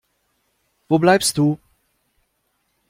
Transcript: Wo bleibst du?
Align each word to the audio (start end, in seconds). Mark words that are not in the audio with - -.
Wo 0.87 0.97
bleibst 0.97 1.37
du? 1.37 1.59